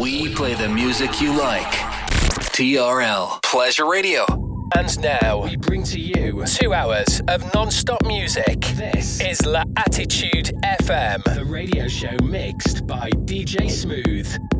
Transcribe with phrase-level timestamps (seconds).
[0.00, 1.70] We play the music you like.
[2.56, 4.24] TRL Pleasure Radio.
[4.74, 8.62] And now we bring to you two hours of non-stop music.
[8.76, 14.59] This is La Attitude FM, the radio show mixed by DJ Smooth.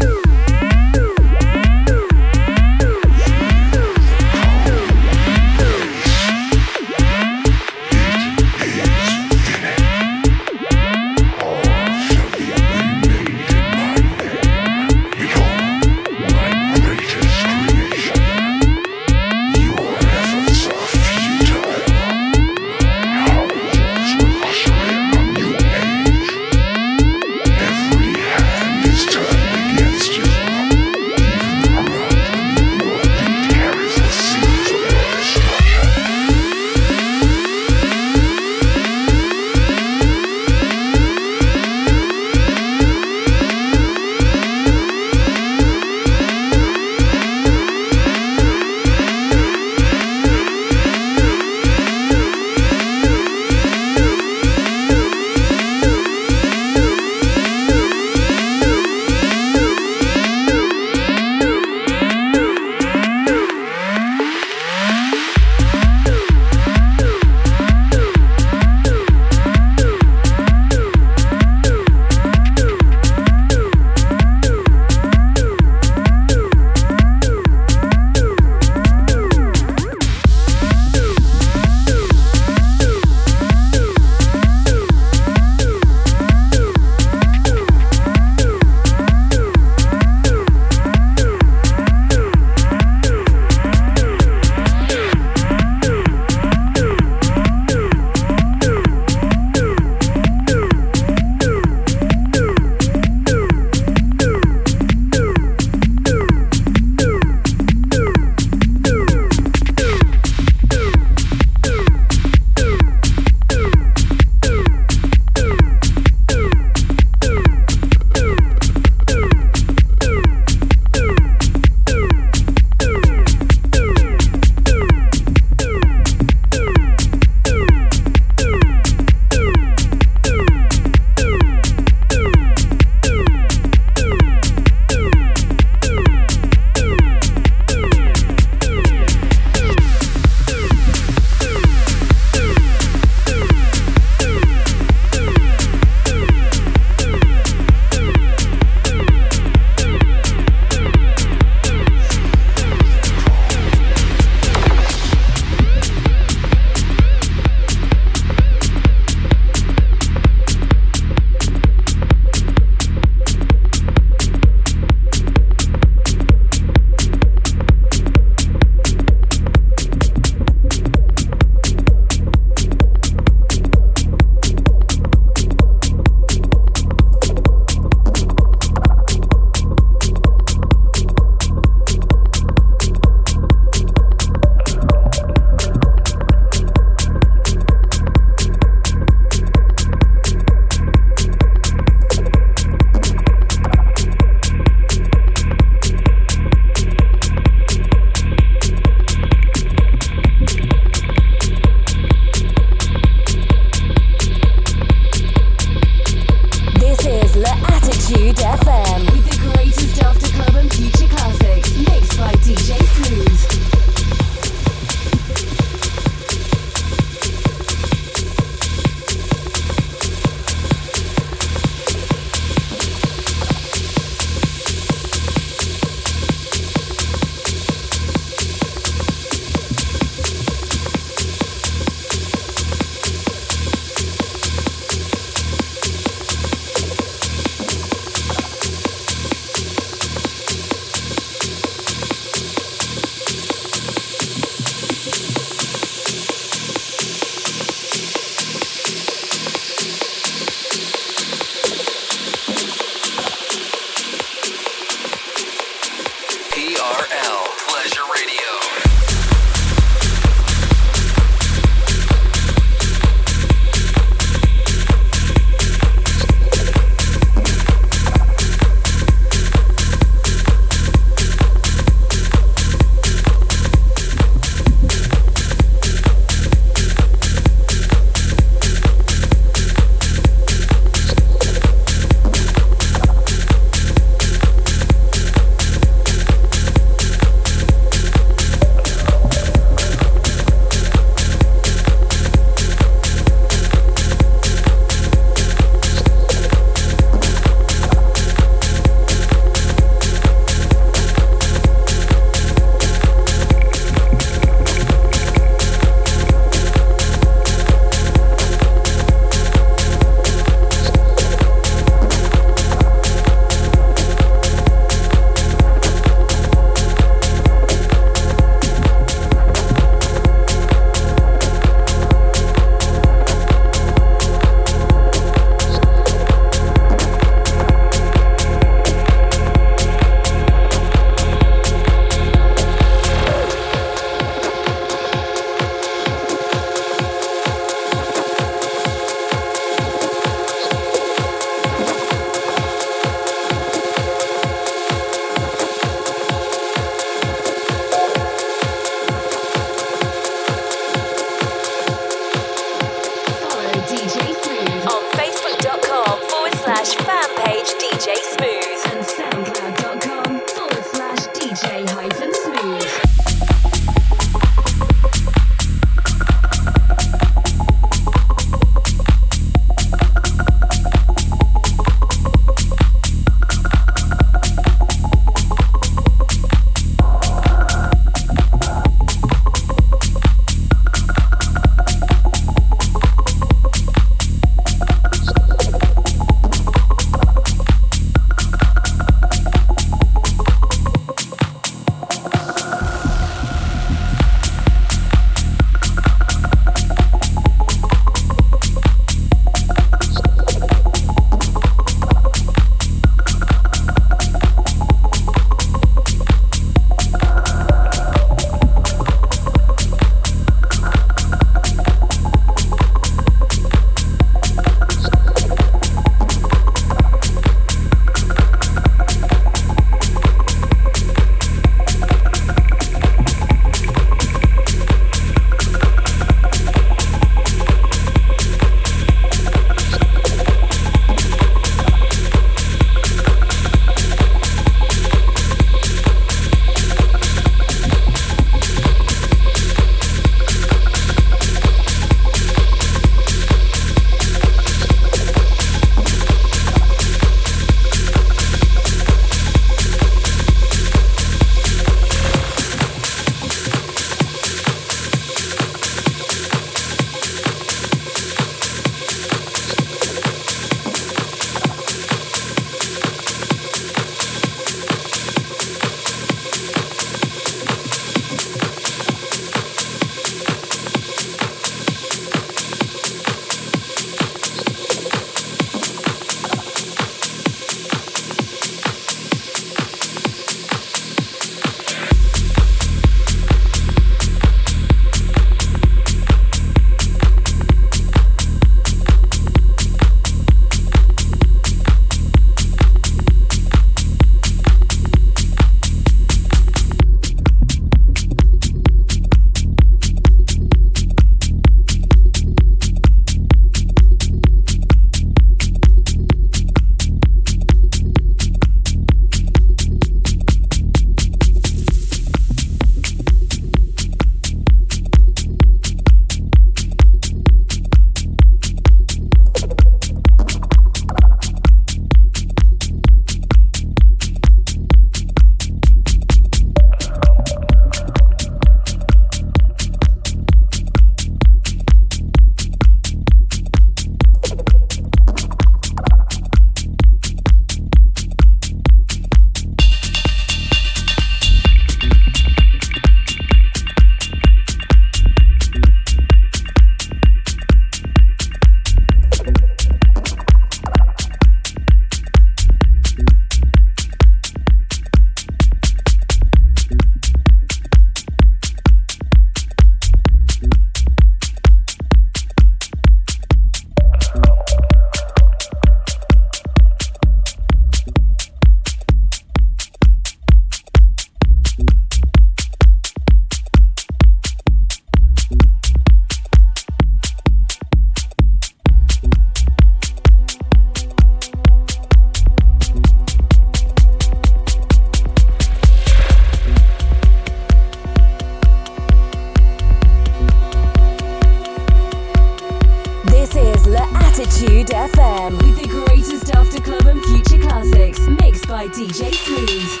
[594.72, 600.00] Attitude FM with the greatest after club and future classics mixed by DJ Smooth.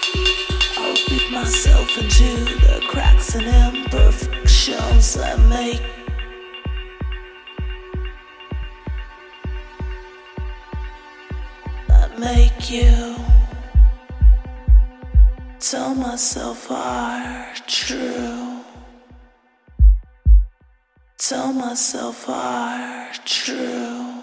[0.78, 5.82] I'll beat myself into the cracks and imperfections I make
[11.88, 13.16] that make you
[15.60, 18.60] tell myself are true
[21.18, 24.22] tell myself are true.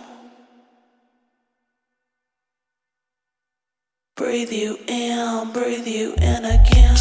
[4.19, 6.97] Breathe you in, breathe you in again.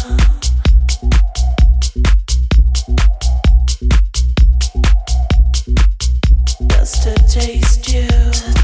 [6.69, 8.58] Just to taste you.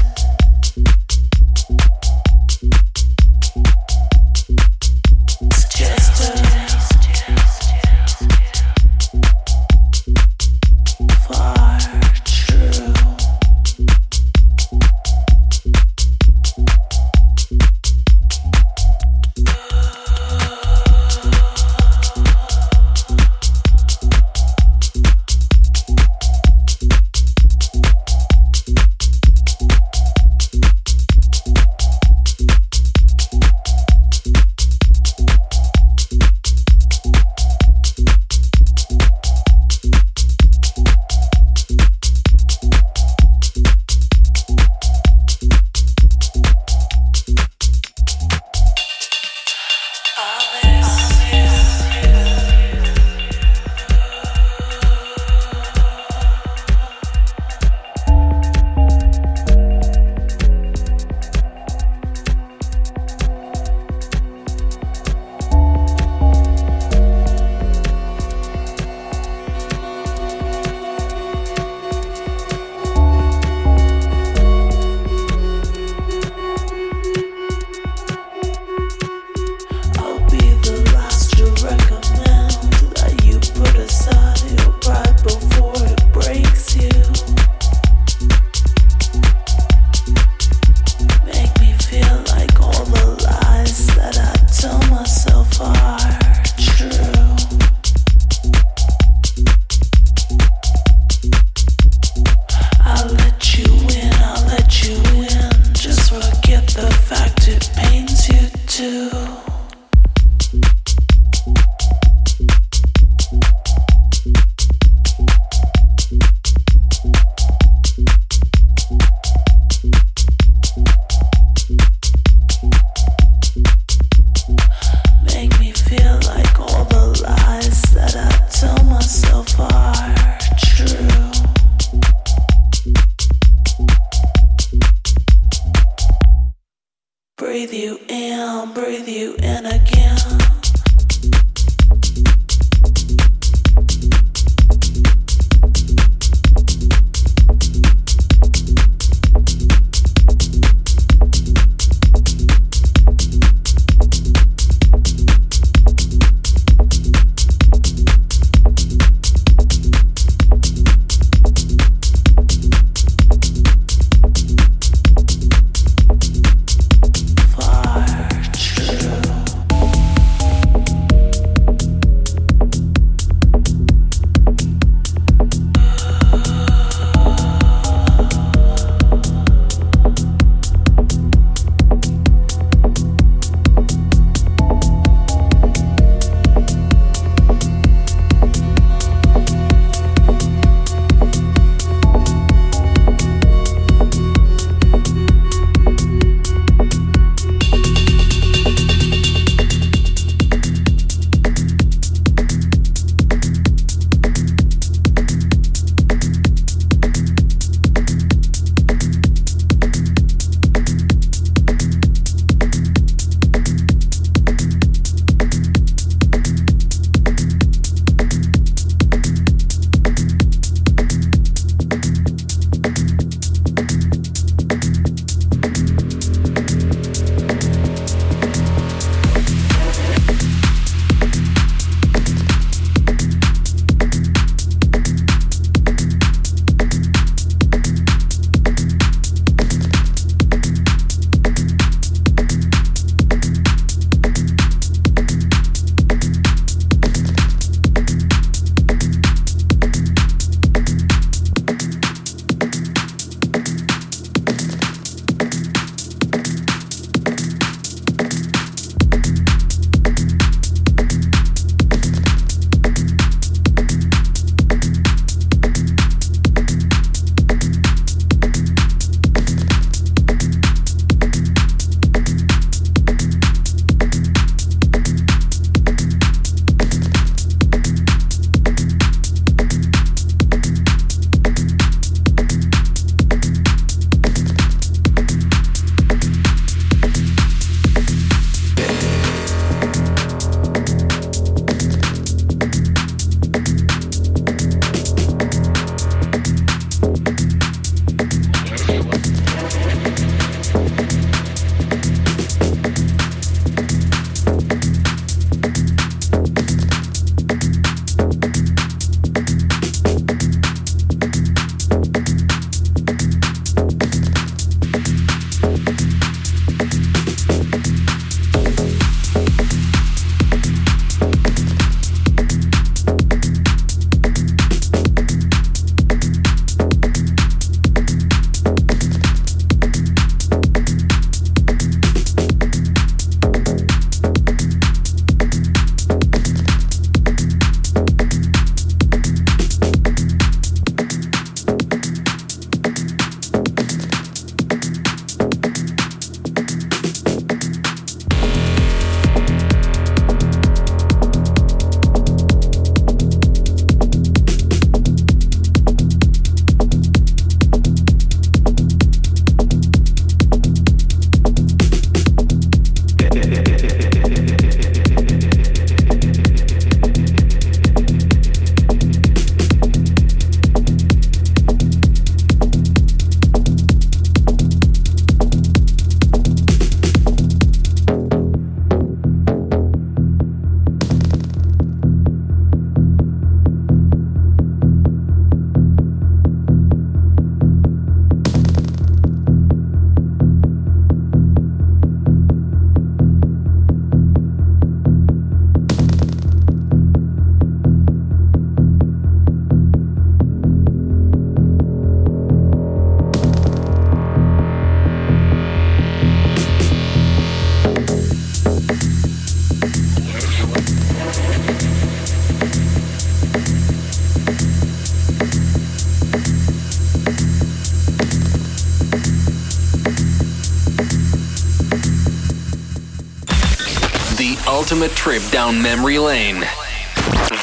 [424.86, 426.60] Ultimate trip down memory lane.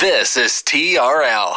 [0.02, 1.56] This is TRL.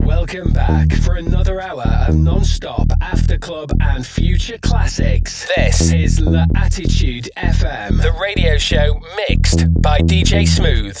[0.00, 5.48] Welcome back for another hour of non-stop after club and future classics.
[5.54, 11.00] This is La Attitude FM, the radio show mixed by DJ Smooth.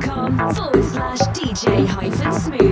[0.00, 2.63] soundcloud.com forward slash DJ hyphen smooth.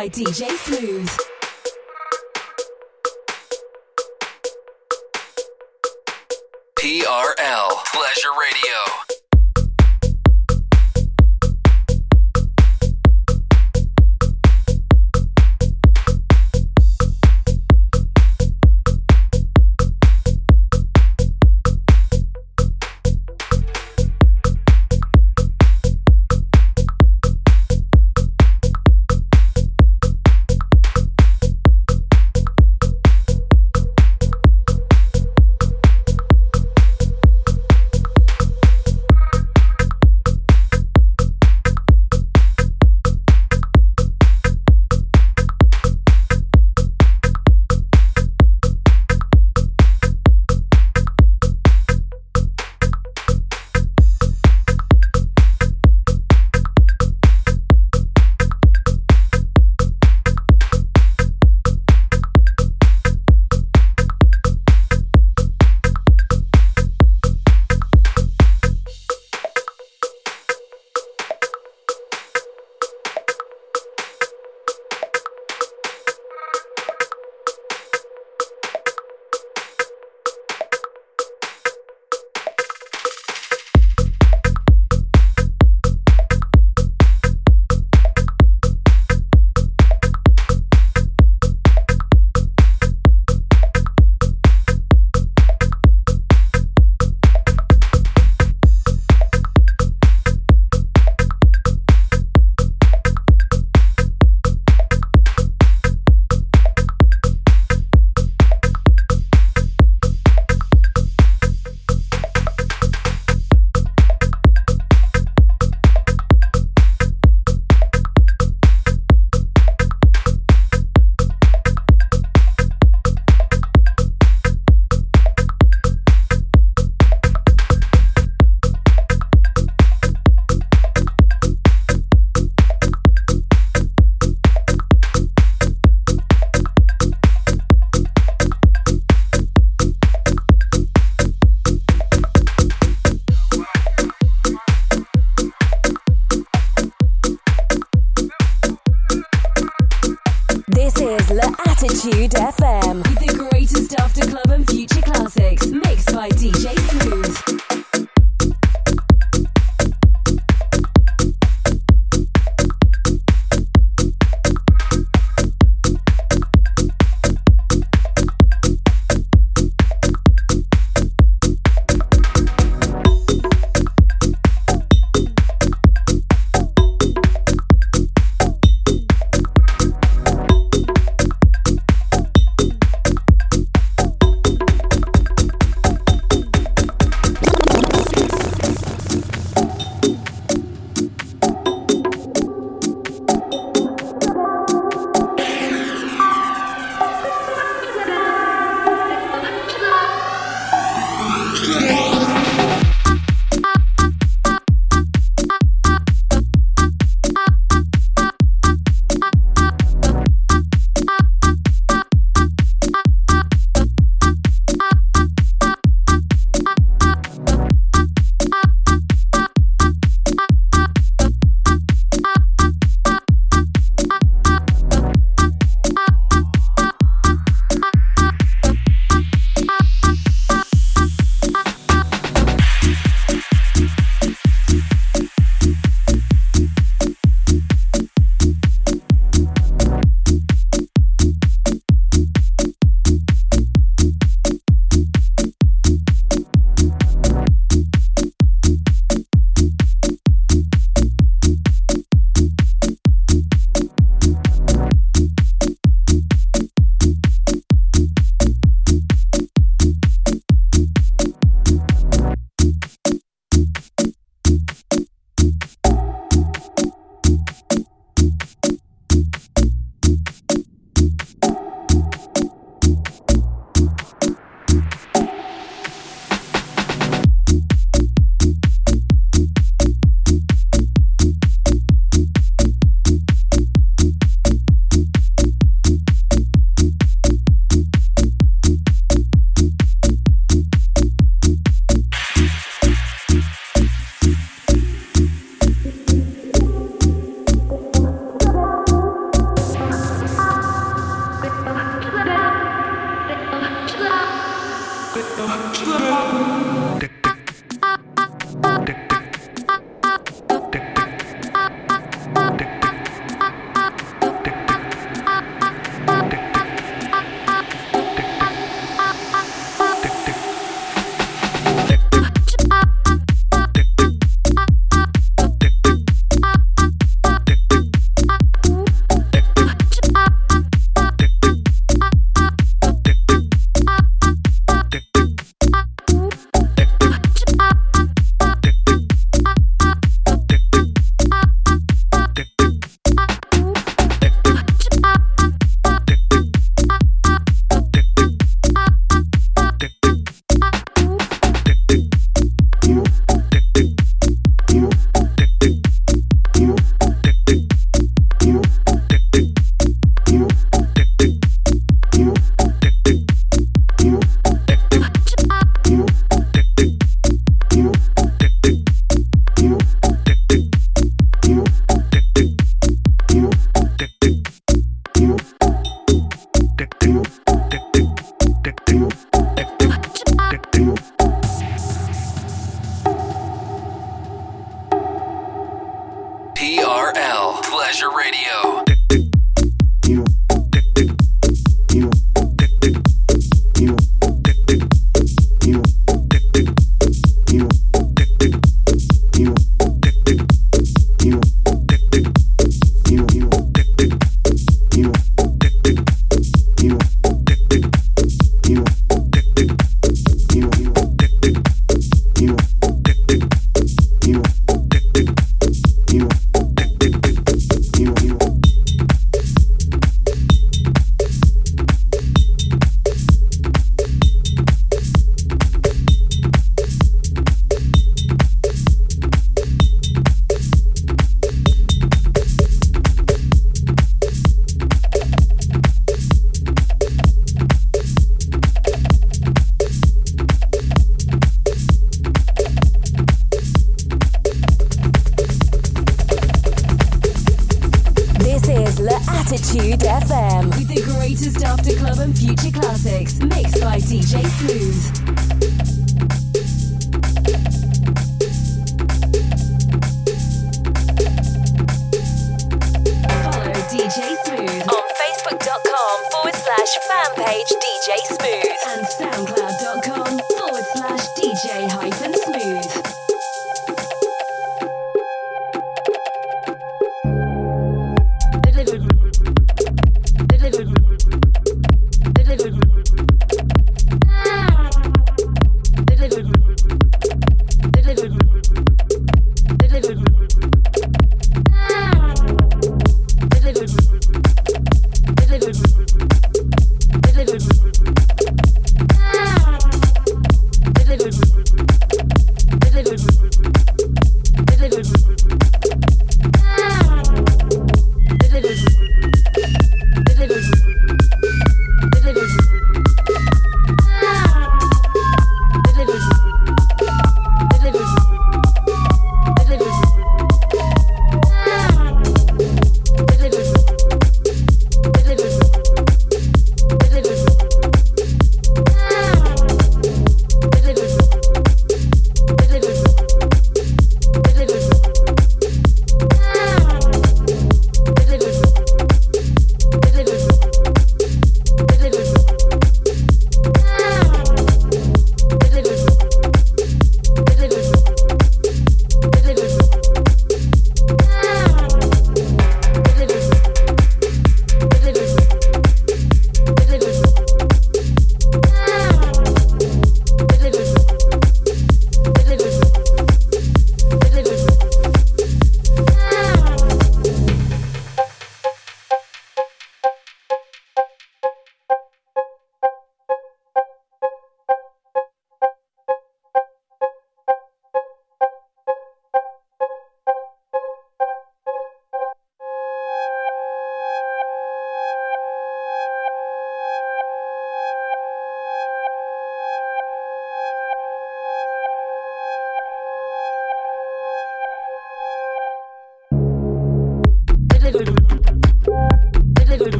[0.00, 0.49] By DJ